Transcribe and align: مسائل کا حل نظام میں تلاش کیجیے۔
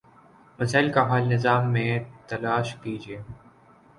مسائل 0.59 0.91
کا 0.91 1.03
حل 1.11 1.27
نظام 1.33 1.71
میں 1.73 1.99
تلاش 2.27 2.75
کیجیے۔ 2.75 3.19